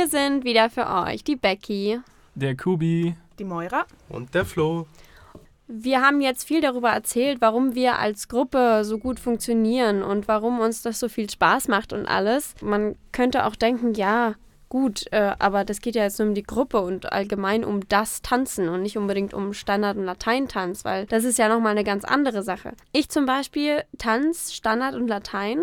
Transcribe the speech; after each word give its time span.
Hier 0.00 0.08
sind 0.08 0.44
wieder 0.44 0.70
für 0.70 0.86
euch 0.86 1.24
die 1.24 1.36
Becky, 1.36 2.00
der 2.34 2.56
Kubi, 2.56 3.14
die 3.38 3.44
Moira 3.44 3.84
und 4.08 4.34
der 4.34 4.46
Flo. 4.46 4.86
Wir 5.68 6.00
haben 6.00 6.22
jetzt 6.22 6.48
viel 6.48 6.62
darüber 6.62 6.88
erzählt, 6.88 7.42
warum 7.42 7.74
wir 7.74 7.98
als 7.98 8.28
Gruppe 8.28 8.80
so 8.84 8.96
gut 8.96 9.20
funktionieren 9.20 10.02
und 10.02 10.26
warum 10.26 10.60
uns 10.60 10.80
das 10.80 11.00
so 11.00 11.10
viel 11.10 11.28
Spaß 11.28 11.68
macht 11.68 11.92
und 11.92 12.06
alles. 12.06 12.54
Man 12.62 12.96
könnte 13.12 13.44
auch 13.44 13.54
denken, 13.54 13.92
ja, 13.92 14.36
gut, 14.70 15.04
äh, 15.12 15.34
aber 15.38 15.66
das 15.66 15.82
geht 15.82 15.96
ja 15.96 16.04
jetzt 16.04 16.18
nur 16.18 16.28
um 16.28 16.34
die 16.34 16.44
Gruppe 16.44 16.80
und 16.80 17.12
allgemein 17.12 17.62
um 17.62 17.86
das 17.86 18.22
Tanzen 18.22 18.70
und 18.70 18.80
nicht 18.80 18.96
unbedingt 18.96 19.34
um 19.34 19.52
Standard- 19.52 19.98
und 19.98 20.06
Lateintanz, 20.06 20.82
weil 20.82 21.04
das 21.04 21.24
ist 21.24 21.38
ja 21.38 21.50
nochmal 21.50 21.72
eine 21.72 21.84
ganz 21.84 22.06
andere 22.06 22.42
Sache. 22.42 22.72
Ich 22.92 23.10
zum 23.10 23.26
Beispiel 23.26 23.82
tanz 23.98 24.54
Standard 24.54 24.94
und 24.94 25.08
Latein, 25.08 25.62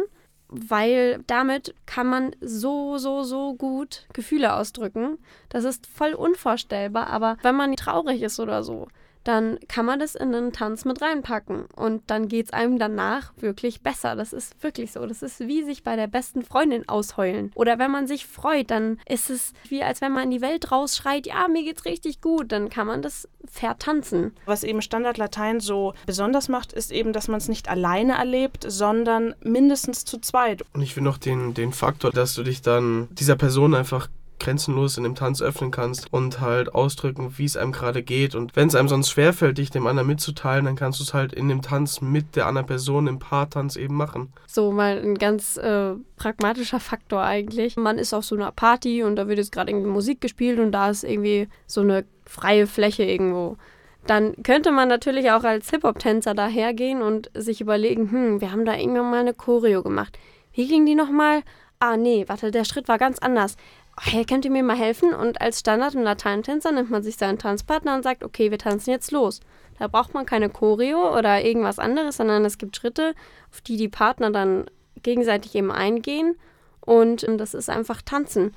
weil 0.50 1.24
damit 1.28 1.76
kann 1.86 2.08
man 2.08 2.36
so, 2.42 2.98
so, 2.98 3.24
so 3.24 3.54
gut 3.54 4.06
Gefühle 4.14 4.54
ausdrücken. 4.56 5.18
Das 5.50 5.64
ist 5.64 5.88
voll 5.88 6.14
unvorstellbar, 6.14 7.08
aber 7.08 7.38
wenn 7.42 7.56
man 7.56 7.76
traurig 7.76 8.22
ist 8.22 8.40
oder 8.40 8.64
so, 8.64 8.88
dann 9.28 9.60
kann 9.68 9.86
man 9.86 10.00
das 10.00 10.16
in 10.16 10.34
einen 10.34 10.54
Tanz 10.54 10.86
mit 10.86 11.02
reinpacken 11.02 11.66
und 11.76 12.04
dann 12.08 12.28
geht 12.28 12.48
es 12.48 12.54
einem 12.54 12.80
danach 12.80 13.34
wirklich 13.38 13.82
besser. 13.82 14.16
Das 14.16 14.34
ist 14.34 14.62
wirklich 14.64 14.92
so. 14.92 15.06
Das 15.06 15.22
ist 15.22 15.42
wie 15.42 15.64
sich 15.64 15.84
bei 15.84 15.96
der 15.96 16.08
besten 16.08 16.44
Freundin 16.44 16.88
ausheulen. 16.88 17.52
Oder 17.56 17.80
wenn 17.80 17.92
man 17.92 18.08
sich 18.08 18.26
freut, 18.26 18.72
dann 18.72 19.00
ist 19.08 19.30
es 19.30 19.54
wie 19.70 19.84
als 19.84 20.02
wenn 20.02 20.14
man 20.14 20.26
in 20.26 20.32
die 20.32 20.42
Welt 20.42 20.72
rausschreit, 20.72 21.28
ja, 21.28 21.48
mir 21.48 21.64
geht's 21.64 21.86
richtig 21.86 22.22
gut, 22.22 22.52
dann 22.52 22.70
kann 22.70 22.88
man 22.88 23.02
das 23.02 23.28
vertanzen. 23.46 24.34
Was 24.46 24.64
eben 24.64 24.82
Standardlatein 24.82 25.60
so 25.60 25.94
besonders 26.06 26.50
macht, 26.50 26.74
ist 26.74 26.92
eben, 26.92 27.14
dass 27.14 27.28
man 27.28 27.38
es 27.38 27.48
nicht 27.48 27.70
alleine 27.70 28.14
erlebt, 28.14 28.66
sondern 28.68 29.36
mindestens 29.42 30.06
zu 30.06 30.20
zweit. 30.20 30.64
Und 30.74 30.82
ich 30.82 30.94
finde 30.94 31.10
noch 31.10 31.18
den, 31.18 31.54
den 31.54 31.74
Faktor, 31.74 32.12
dass 32.12 32.36
du 32.36 32.44
dich 32.44 32.62
dann 32.62 33.08
dieser 33.12 33.36
Person 33.36 33.74
einfach 33.74 34.10
grenzenlos 34.40 34.98
in 34.98 35.04
dem 35.04 35.16
Tanz 35.16 35.42
öffnen 35.42 35.72
kannst 35.72 36.12
und 36.12 36.40
halt 36.40 36.74
ausdrücken, 36.74 37.38
wie 37.38 37.46
es 37.46 37.58
einem 37.58 37.72
gerade 37.72 38.04
geht. 38.04 38.36
Und 38.36 38.56
wenn 38.56 38.68
es 38.68 38.76
einem 38.76 38.88
sonst 38.88 39.10
schwerfällt, 39.10 39.58
dich 39.58 39.70
dem 39.70 39.88
anderen 39.88 40.08
mitzuteilen, 40.08 40.66
dann 40.66 40.76
kannst 40.76 41.00
du 41.00 41.04
es 41.04 41.14
halt 41.14 41.34
in 41.34 41.50
dem 41.50 41.62
Tanz 41.62 42.02
mit 42.02 42.36
der 42.36 42.46
anderen 42.46 42.68
Person 42.68 43.08
im 43.08 43.20
Paartanz 43.20 43.76
eben 43.76 43.96
machen. 43.96 44.34
So 44.46 44.72
mal 44.72 44.98
ein 44.98 45.16
ganz 45.16 45.58
äh, 45.58 45.94
pragmatischer 46.18 46.80
Faktor 46.80 47.22
eigentlich. 47.22 47.78
Man 47.78 47.98
ist 47.98 48.14
auf 48.14 48.26
so 48.26 48.36
einer 48.36 48.52
Party 48.52 49.04
und 49.04 49.16
da 49.16 49.28
wird 49.28 49.40
jetzt 49.40 49.52
gerade 49.52 49.72
irgendwie 49.72 49.90
Musik 49.90 50.22
gespielt 50.22 50.60
und 50.60 50.72
da 50.72 50.90
ist 50.90 51.04
irgendwie 51.04 51.48
so 51.66 51.82
eine 51.82 52.06
freie 52.26 52.68
Fläche 52.68 53.04
irgendwo. 53.04 53.58
Dann 54.06 54.42
könnte 54.44 54.72
man 54.72 54.88
natürlich 54.88 55.32
auch 55.32 55.44
als 55.44 55.70
Hip-Hop-Tänzer 55.70 56.34
dahergehen 56.34 57.02
und 57.02 57.30
sich 57.34 57.60
überlegen, 57.60 58.10
hm, 58.10 58.42
wir 58.42 58.52
haben 58.52 58.66
da 58.66 58.76
irgendwann 58.76 59.12
mal 59.12 59.20
eine 59.20 59.34
Choreo 59.34 59.84
gemacht. 59.84 60.18
Wie 60.54 60.68
ging 60.68 60.86
die 60.86 60.96
nochmal? 60.96 61.44
Ah, 61.80 61.98
nee, 61.98 62.26
warte, 62.28 62.52
der 62.52 62.66
Schritt 62.66 62.88
war 62.88 62.98
ganz 62.98 63.20
anders 63.20 63.56
hey, 64.02 64.26
könnt 64.26 64.46
ihr 64.46 64.52
mir 64.52 64.64
mal 64.64 64.78
helfen? 64.78 65.14
Und 65.14 65.42
als 65.42 65.60
Standard- 65.60 65.96
und 65.96 66.04
Lateintänzer 66.04 66.72
nimmt 66.72 66.90
man 66.90 67.04
sich 67.04 67.18
seinen 67.18 67.40
Tanzpartner 67.40 67.96
und 67.96 68.04
sagt, 68.04 68.24
okay, 68.24 68.52
wir 68.52 68.58
tanzen 68.58 68.92
jetzt 68.92 69.12
los. 69.12 69.40
Da 69.80 69.88
braucht 69.88 70.14
man 70.14 70.26
keine 70.26 70.50
Choreo 70.50 71.16
oder 71.18 71.44
irgendwas 71.44 71.80
anderes, 71.80 72.18
sondern 72.18 72.46
es 72.46 72.58
gibt 72.58 72.76
Schritte, 72.76 73.14
auf 73.52 73.62
die 73.62 73.78
die 73.78 73.90
Partner 73.90 74.32
dann 74.32 74.66
gegenseitig 75.04 75.56
eben 75.56 75.72
eingehen. 75.72 76.36
Und 76.82 77.26
das 77.38 77.54
ist 77.54 77.70
einfach 77.70 78.02
Tanzen. 78.02 78.56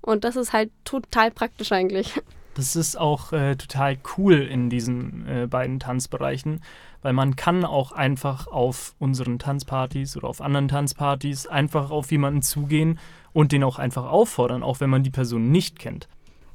Und 0.00 0.24
das 0.24 0.36
ist 0.36 0.52
halt 0.52 0.70
total 0.84 1.30
praktisch 1.30 1.72
eigentlich. 1.72 2.20
Das 2.58 2.74
ist 2.74 2.98
auch 2.98 3.32
äh, 3.32 3.54
total 3.54 3.98
cool 4.16 4.34
in 4.34 4.68
diesen 4.68 5.28
äh, 5.28 5.46
beiden 5.46 5.78
Tanzbereichen, 5.78 6.60
weil 7.02 7.12
man 7.12 7.36
kann 7.36 7.64
auch 7.64 7.92
einfach 7.92 8.48
auf 8.48 8.96
unseren 8.98 9.38
Tanzpartys 9.38 10.16
oder 10.16 10.26
auf 10.26 10.40
anderen 10.40 10.66
Tanzpartys 10.66 11.46
einfach 11.46 11.92
auf 11.92 12.10
jemanden 12.10 12.42
zugehen 12.42 12.98
und 13.32 13.52
den 13.52 13.62
auch 13.62 13.78
einfach 13.78 14.06
auffordern, 14.06 14.64
auch 14.64 14.80
wenn 14.80 14.90
man 14.90 15.04
die 15.04 15.10
Person 15.10 15.52
nicht 15.52 15.78
kennt. 15.78 16.08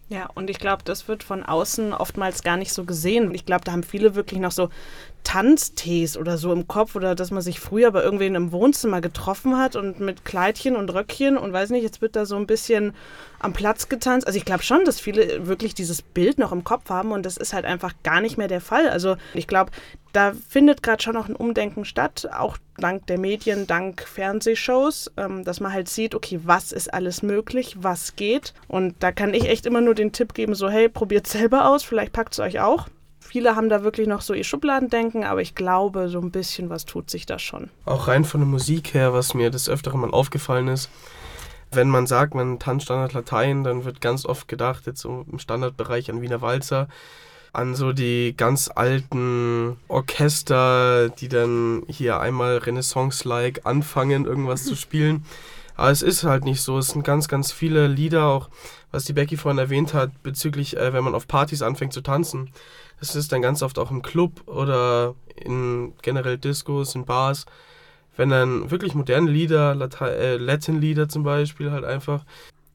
Ja, 0.10 0.30
und 0.36 0.50
ich 0.50 0.60
glaube, 0.60 0.84
das 0.84 1.08
wird 1.08 1.24
von 1.24 1.42
außen 1.42 1.94
oftmals 1.94 2.44
gar 2.44 2.58
nicht 2.58 2.74
so 2.74 2.84
gesehen. 2.84 3.34
Ich 3.34 3.46
glaube, 3.46 3.64
da 3.64 3.72
haben 3.72 3.84
viele 3.84 4.14
wirklich 4.14 4.42
noch 4.42 4.52
so 4.52 4.68
Tanztees 5.24 6.18
oder 6.18 6.38
so 6.38 6.52
im 6.52 6.68
Kopf 6.68 6.96
oder 6.96 7.16
dass 7.16 7.32
man 7.32 7.42
sich 7.42 7.60
früher 7.60 7.92
bei 7.92 8.04
irgendwen 8.04 8.36
im 8.36 8.52
Wohnzimmer 8.52 9.02
getroffen 9.02 9.58
hat 9.58 9.76
und 9.76 10.00
mit 10.00 10.26
Kleidchen 10.26 10.76
und 10.76 10.94
Röckchen 10.94 11.38
und 11.38 11.54
weiß 11.54 11.70
nicht, 11.70 11.84
jetzt 11.84 12.02
wird 12.02 12.16
da 12.16 12.26
so 12.26 12.36
ein 12.36 12.48
bisschen 12.48 12.94
am 13.40 13.54
Platz 13.54 13.90
getanzt. 13.90 14.28
Also 14.28 14.38
ich 14.38 14.46
glaube 14.46 14.64
schon, 14.64 14.86
dass 14.86 15.00
viele 15.00 15.48
wirklich 15.48 15.74
dieses 15.74 16.02
Bild 16.02 16.38
noch 16.38 16.52
im 16.52 16.64
Kopf 16.64 16.90
haben 16.90 17.12
und 17.12 17.26
das 17.26 17.38
ist 17.38 17.54
halt 17.54 17.66
einfach 17.66 17.94
gar 18.04 18.22
nicht 18.22 18.38
mehr 18.38 18.48
der 18.48 18.62
Fall. 18.62 18.90
Also 18.90 19.16
ich 19.34 19.48
glaube, 19.48 19.72
da 20.12 20.34
findet 20.48 20.84
gerade 20.84 21.02
schon 21.02 21.16
noch 21.16 21.28
ein 21.28 21.36
Umdenken 21.36 21.86
statt, 21.86 22.30
auch 22.38 22.58
dank 22.78 23.08
der 23.08 23.18
Medien, 23.18 23.66
dank 23.66 24.08
Fernsehshows, 24.08 25.12
ähm, 25.18 25.44
dass 25.44 25.60
man 25.60 25.74
halt 25.74 25.90
sieht, 25.90 26.16
okay, 26.16 26.40
was 26.44 26.72
ist 26.72 26.94
alles 26.94 27.24
möglich, 27.24 27.78
was 27.80 28.16
geht. 28.16 28.54
Und 28.68 28.96
da 29.00 29.12
kann 29.12 29.34
ich 29.34 29.50
echt 29.50 29.66
immer 29.66 29.82
nur 29.82 29.96
den 29.96 30.12
Tipp 30.12 30.34
geben, 30.34 30.54
so 30.54 30.70
hey, 30.70 30.90
probiert 30.90 31.28
selber 31.28 31.68
aus, 31.68 31.84
vielleicht 31.84 32.14
packt 32.14 32.34
es 32.34 32.40
euch 32.40 32.60
auch. 32.60 32.88
Viele 33.34 33.56
haben 33.56 33.68
da 33.68 33.82
wirklich 33.84 34.08
noch 34.08 34.22
so 34.22 34.36
ihr 34.36 34.44
Schubladendenken, 34.44 35.24
aber 35.24 35.42
ich 35.42 35.56
glaube, 35.56 36.08
so 36.08 36.20
ein 36.20 36.30
bisschen 36.30 36.70
was 36.70 36.86
tut 36.86 37.10
sich 37.10 37.26
da 37.26 37.40
schon. 37.40 37.72
Auch 37.84 38.08
rein 38.08 38.26
von 38.26 38.42
der 38.42 38.48
Musik 38.48 38.94
her, 38.94 39.12
was 39.12 39.34
mir 39.34 39.50
des 39.50 39.68
Öfteren 39.68 40.02
mal 40.02 40.12
aufgefallen 40.12 40.68
ist, 40.68 40.88
wenn 41.72 41.90
man 41.90 42.06
sagt, 42.06 42.36
man 42.36 42.60
tanzt 42.60 42.86
Standard 42.86 43.14
Latein, 43.14 43.64
dann 43.64 43.86
wird 43.86 44.02
ganz 44.02 44.28
oft 44.28 44.48
gedacht, 44.48 44.86
jetzt 44.86 45.02
so 45.02 45.26
im 45.32 45.40
Standardbereich 45.40 46.12
an 46.12 46.22
Wiener 46.22 46.44
Walzer, 46.44 46.88
an 47.54 47.74
so 47.74 47.92
die 47.92 48.36
ganz 48.38 48.70
alten 48.70 49.78
Orchester, 49.88 51.10
die 51.10 51.28
dann 51.28 51.82
hier 51.88 52.20
einmal 52.20 52.58
Renaissance-like 52.58 53.62
anfangen, 53.64 54.26
irgendwas 54.26 54.64
zu 54.64 54.76
spielen. 54.76 55.26
Aber 55.76 55.90
es 55.90 56.02
ist 56.02 56.24
halt 56.24 56.46
nicht 56.46 56.62
so. 56.62 56.78
Es 56.78 56.90
sind 56.90 57.04
ganz, 57.04 57.28
ganz 57.28 57.52
viele 57.52 57.88
Lieder, 57.88 58.26
auch 58.28 58.50
was 58.92 59.06
die 59.06 59.14
Becky 59.14 59.38
vorhin 59.38 59.58
erwähnt 59.58 59.94
hat, 59.94 60.24
bezüglich, 60.24 60.78
äh, 60.78 60.94
wenn 60.94 61.04
man 61.04 61.16
auf 61.16 61.28
Partys 61.28 61.62
anfängt 61.62 61.94
zu 61.94 62.02
tanzen. 62.02 62.52
Das 63.00 63.16
ist 63.16 63.32
dann 63.32 63.42
ganz 63.42 63.64
oft 63.64 63.80
auch 63.80 63.92
im 63.92 64.02
Club 64.02 64.48
oder 64.48 65.16
in 65.36 65.94
generell 66.02 66.38
Discos, 66.38 66.96
in 66.96 67.06
Bars. 67.06 67.46
Wenn 68.16 68.30
dann 68.30 68.70
wirklich 68.70 68.94
moderne 68.94 69.30
Lieder, 69.30 69.76
äh, 70.02 70.38
Latin-Lieder 70.38 71.10
zum 71.10 71.24
Beispiel, 71.24 71.72
halt 71.72 71.84
einfach 71.84 72.24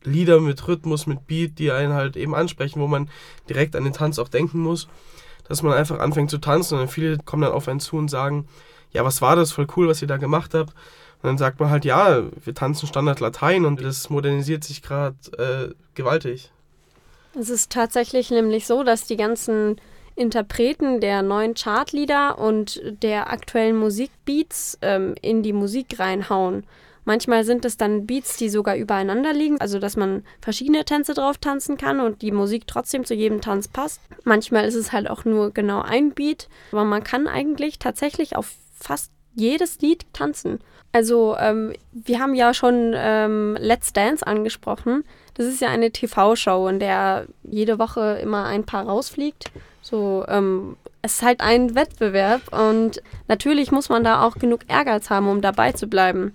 Lieder 0.03 0.41
mit 0.41 0.67
Rhythmus, 0.67 1.07
mit 1.07 1.27
Beat, 1.27 1.59
die 1.59 1.71
einen 1.71 1.93
halt 1.93 2.17
eben 2.17 2.35
ansprechen, 2.35 2.81
wo 2.81 2.87
man 2.87 3.09
direkt 3.49 3.77
an 3.77 3.85
den 3.85 3.93
Tanz 3.93 4.19
auch 4.19 4.29
denken 4.29 4.59
muss, 4.59 4.89
dass 5.49 5.63
man 5.63 5.73
einfach 5.73 5.99
anfängt 5.99 6.31
zu 6.31 6.39
tanzen 6.39 6.79
und 6.79 6.91
viele 6.91 7.19
kommen 7.19 7.43
dann 7.43 7.53
auf 7.53 7.69
einen 7.69 7.81
zu 7.81 7.97
und 7.97 8.09
sagen, 8.09 8.49
ja, 8.93 9.05
was 9.05 9.23
war 9.23 9.37
das, 9.37 9.53
voll 9.53 9.67
cool, 9.77 9.89
was 9.89 10.03
ihr 10.03 10.09
da 10.09 10.17
gemacht 10.17 10.55
habt. 10.55 10.75
Und 11.23 11.29
dann 11.29 11.39
sagt 11.39 11.59
man 11.59 11.71
halt, 11.71 11.85
ja, 11.85 12.23
wir 12.45 12.55
tanzen 12.55 12.87
Standard 12.87 13.21
Latein 13.21 13.65
und 13.65 13.83
das 13.83 14.09
modernisiert 14.09 14.63
sich 14.63 14.83
gerade 14.83 15.17
äh, 15.37 15.75
gewaltig. 15.95 16.53
Es 17.39 17.51
ist 17.51 17.71
tatsächlich 17.71 18.31
nämlich 18.31 18.67
so, 18.67 18.85
dass 18.85 19.05
die 19.05 19.17
ganzen 19.17 19.81
Interpreten 20.15 21.01
der 21.01 21.23
neuen 21.23 21.55
Chartlieder 21.55 22.39
und 22.39 22.81
der 23.03 23.31
aktuellen 23.33 23.77
Musikbeats 23.77 24.79
ähm, 24.83 25.15
in 25.23 25.43
die 25.43 25.53
Musik 25.53 25.99
reinhauen. 25.99 26.65
Manchmal 27.05 27.45
sind 27.45 27.65
es 27.65 27.79
dann 27.79 28.07
Beats, 28.07 28.37
die 28.37 28.51
sogar 28.51 28.77
übereinander 28.77 29.33
liegen, 29.33 29.59
also 29.61 29.79
dass 29.79 29.97
man 29.97 30.25
verschiedene 30.43 30.85
Tänze 30.85 31.15
drauf 31.15 31.39
tanzen 31.39 31.79
kann 31.79 32.01
und 32.01 32.21
die 32.21 32.33
Musik 32.33 32.67
trotzdem 32.67 33.07
zu 33.07 33.15
jedem 33.15 33.41
Tanz 33.41 33.67
passt. 33.67 34.03
Manchmal 34.25 34.67
ist 34.67 34.75
es 34.75 34.93
halt 34.93 35.09
auch 35.09 35.25
nur 35.25 35.51
genau 35.53 35.81
ein 35.81 36.13
Beat, 36.13 36.51
aber 36.71 36.85
man 36.85 37.03
kann 37.03 37.27
eigentlich 37.27 37.79
tatsächlich 37.79 38.37
auf 38.37 38.53
fast 38.75 39.11
jedes 39.39 39.81
Lied 39.81 40.05
tanzen. 40.13 40.61
Also 40.93 41.37
ähm, 41.39 41.73
wir 41.93 42.19
haben 42.19 42.35
ja 42.35 42.55
schon 42.55 42.93
ähm, 42.97 43.57
Let's 43.61 43.93
Dance 43.93 44.27
angesprochen. 44.27 45.05
Das 45.35 45.47
ist 45.47 45.61
ja 45.61 45.69
eine 45.69 45.91
TV-Show, 45.91 46.67
in 46.69 46.81
der 46.81 47.27
jede 47.45 47.79
Woche 47.79 48.19
immer 48.23 48.45
ein 48.45 48.65
Paar 48.65 48.87
rausfliegt. 48.87 49.51
So, 49.83 50.25
ähm, 50.29 50.77
es 51.03 51.15
ist 51.15 51.23
halt 51.23 51.41
ein 51.41 51.75
Wettbewerb 51.75 52.41
und 52.53 53.03
natürlich 53.29 53.71
muss 53.71 53.89
man 53.89 54.03
da 54.03 54.25
auch 54.25 54.35
genug 54.35 54.61
Ehrgeiz 54.69 55.11
haben, 55.11 55.29
um 55.29 55.41
dabei 55.41 55.73
zu 55.73 55.87
bleiben. 55.87 56.35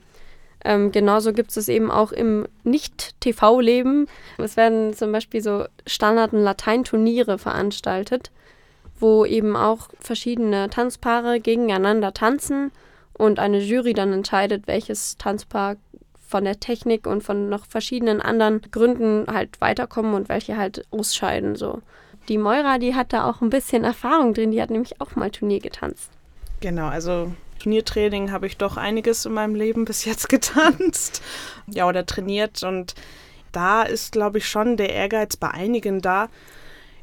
Ähm, 0.64 0.92
genauso 0.92 1.34
gibt 1.34 1.56
es 1.56 1.68
eben 1.68 1.92
auch 1.92 2.12
im 2.12 2.48
Nicht-TV-Leben. 2.64 4.08
Es 4.38 4.56
werden 4.56 4.94
zum 4.94 5.12
Beispiel 5.12 5.42
so 5.42 5.66
Standard- 5.86 6.32
und 6.32 6.44
Lateinturniere 6.44 7.38
veranstaltet, 7.38 8.32
wo 8.98 9.26
eben 9.26 9.58
auch 9.58 9.90
verschiedene 10.00 10.70
Tanzpaare 10.70 11.42
gegeneinander 11.42 12.14
tanzen 12.14 12.72
und 13.18 13.40
eine 13.40 13.60
Jury 13.60 13.94
dann 13.94 14.14
entscheidet, 14.14 14.68
welches 14.68 15.18
Tanzpaar 15.18 15.76
von 16.28 16.46
der 16.46 16.60
Technik 16.60 17.06
und 17.06 17.24
von 17.24 17.50
noch 17.50 17.66
verschiedenen 17.66 18.22
anderen 18.22 18.62
Gründen 18.72 19.28
halt 19.28 19.62
weiterkommen 19.62 20.16
und 20.16 20.30
welche 20.30 20.58
halt 20.58 20.86
ausscheiden. 20.90 21.56
So 21.56 21.82
die 22.30 22.38
Moira, 22.38 22.78
die 22.78 22.96
hat 22.96 23.14
da 23.14 23.30
auch 23.30 23.42
ein 23.42 23.50
bisschen 23.50 23.84
Erfahrung 23.84 24.34
drin. 24.34 24.52
Die 24.52 24.62
hat 24.62 24.70
nämlich 24.70 25.00
auch 25.02 25.16
mal 25.16 25.30
Turnier 25.30 25.60
getanzt. 25.60 26.10
Genau, 26.62 26.88
also 26.88 27.34
Turniertraining 27.60 28.32
habe 28.32 28.48
ich 28.48 28.58
doch 28.58 28.78
einiges 28.78 29.26
in 29.26 29.34
meinem 29.34 29.56
Leben 29.56 29.86
bis 29.86 30.06
jetzt 30.06 30.30
getanzt. 30.30 31.22
Ja, 31.68 31.88
oder 31.88 32.06
trainiert. 32.06 32.64
Und 32.64 32.96
da 33.52 33.84
ist, 33.84 34.12
glaube 34.12 34.40
ich, 34.40 34.48
schon 34.48 34.78
der 34.78 34.90
Ehrgeiz 34.90 35.36
bei 35.38 35.50
einigen 35.50 36.02
da, 36.02 36.30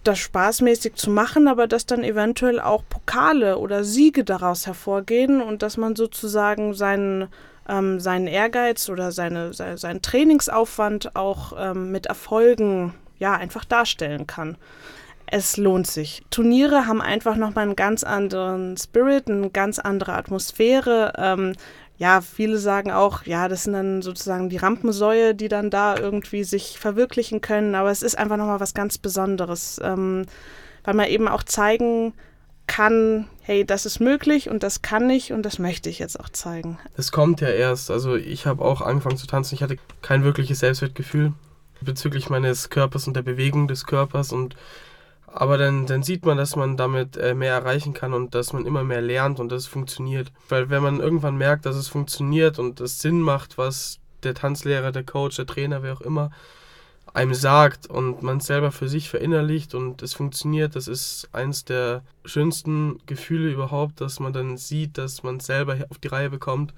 das 0.05 0.19
spaßmäßig 0.19 0.95
zu 0.95 1.11
machen, 1.11 1.49
aber 1.49 1.67
dass 1.67 1.87
dann 1.87 2.03
eventuell 2.05 2.61
auch 2.61 2.83
Pokale 2.89 3.59
oder 3.59 3.85
Siege 3.85 4.25
daraus 4.25 4.67
hervorgehen 4.67 5.43
und 5.43 5.63
dass 5.63 5.77
man 5.77 5.97
sozusagen 5.97 6.75
seinen 6.75 7.29
ähm, 7.69 8.01
seinen 8.01 8.27
Ehrgeiz 8.27 8.89
oder 8.89 9.13
seine, 9.13 9.53
seine, 9.55 9.79
seinen 9.79 10.03
Trainingsaufwand 10.03 11.15
auch 11.17 11.53
ähm, 11.57 11.91
mit 11.93 12.07
Erfolgen 12.07 12.95
ja 13.19 13.35
einfach 13.35 13.65
darstellen 13.65 14.27
kann. 14.27 14.57
Es 15.27 15.57
lohnt 15.57 15.87
sich. 15.87 16.23
Turniere 16.31 16.87
haben 16.87 17.01
einfach 17.01 17.37
nochmal 17.37 17.65
einen 17.65 17.77
ganz 17.77 18.03
anderen 18.03 18.77
Spirit, 18.77 19.29
eine 19.31 19.51
ganz 19.51 19.79
andere 19.79 20.15
Atmosphäre. 20.15 21.13
Ähm, 21.17 21.53
ja, 22.01 22.23
viele 22.23 22.57
sagen 22.57 22.91
auch, 22.91 23.27
ja, 23.27 23.47
das 23.47 23.65
sind 23.65 23.75
dann 23.75 24.01
sozusagen 24.01 24.49
die 24.49 24.57
Rampensäue, 24.57 25.35
die 25.35 25.49
dann 25.49 25.69
da 25.69 25.99
irgendwie 25.99 26.45
sich 26.45 26.79
verwirklichen 26.79 27.43
können. 27.43 27.75
Aber 27.75 27.91
es 27.91 28.03
ist 28.03 28.17
einfach 28.17 28.39
nochmal 28.39 28.59
was 28.59 28.73
ganz 28.73 28.97
Besonderes, 28.97 29.79
ähm, 29.85 30.25
weil 30.83 30.95
man 30.95 31.09
eben 31.09 31.29
auch 31.29 31.43
zeigen 31.43 32.15
kann, 32.67 33.29
hey, 33.43 33.67
das 33.67 33.85
ist 33.85 34.01
möglich 34.01 34.49
und 34.49 34.63
das 34.63 34.81
kann 34.81 35.11
ich 35.11 35.35
und 35.35 35.43
das 35.43 35.59
möchte 35.59 35.91
ich 35.91 35.99
jetzt 35.99 36.19
auch 36.19 36.31
zeigen. 36.31 36.79
Das 36.97 37.13
kommt 37.13 37.43
ja 37.43 37.49
erst. 37.49 37.91
Also 37.91 38.17
ich 38.17 38.47
habe 38.47 38.65
auch 38.65 38.81
angefangen 38.81 39.19
zu 39.19 39.27
tanzen. 39.27 39.57
Ich 39.57 39.63
hatte 39.63 39.77
kein 40.01 40.25
wirkliches 40.25 40.61
Selbstwertgefühl 40.61 41.35
bezüglich 41.83 42.31
meines 42.31 42.71
Körpers 42.71 43.09
und 43.09 43.15
der 43.15 43.23
Bewegung 43.23 43.69
des 43.69 43.85
Körpers 43.85 44.33
und 44.33 44.57
aber 45.33 45.59
dann, 45.59 45.87
dann 45.87 46.03
sieht 46.03 46.25
man, 46.25 46.37
dass 46.37 46.57
man 46.57 46.77
damit 46.77 47.17
äh, 47.17 47.35
mehr 47.35 47.55
erreichen 47.55 47.95
kann 47.95 48.15
und 48.15 48.35
dass 48.35 48.53
man 48.53 48.67
immer 48.67 48.85
mehr 48.85 49.01
lernt 49.01 49.41
und 49.41 49.51
dass 49.51 49.63
es 49.63 49.69
funktioniert. 49.69 50.33
Weil 50.49 50.71
wenn 50.71 50.83
man 50.83 51.01
irgendwann 51.01 51.37
merkt, 51.37 51.67
dass 51.67 51.77
es 51.77 51.89
funktioniert 51.89 52.59
und 52.59 52.81
es 52.81 53.01
Sinn 53.01 53.21
macht, 53.21 53.59
was 53.59 53.99
der 54.23 54.35
Tanzlehrer, 54.35 54.93
der 54.93 55.05
Coach, 55.05 55.37
der 55.37 55.47
Trainer, 55.47 55.83
wer 55.83 55.95
auch 55.95 56.01
immer, 56.01 56.31
einem 57.13 57.35
sagt 57.35 57.89
und 57.89 58.23
man 58.23 58.39
es 58.39 58.47
selber 58.47 58.71
für 58.71 58.89
sich 58.89 59.09
verinnerlicht 59.09 59.75
und 59.75 60.03
es 60.03 60.15
funktioniert, 60.15 60.77
das 60.77 60.87
ist 60.87 61.29
eins 61.33 61.65
der 61.65 62.03
schönsten 62.25 63.01
Gefühle 63.07 63.51
überhaupt, 63.51 64.01
dass 64.01 64.21
man 64.21 64.33
dann 64.33 64.57
sieht, 64.57 64.99
dass 64.99 65.23
man 65.23 65.39
es 65.39 65.47
selber 65.47 65.77
auf 65.91 65.99
die 65.99 66.09
Reihe 66.09 66.31
bekommt 66.31 66.73